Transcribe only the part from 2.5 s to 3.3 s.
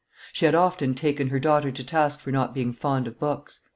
being fond of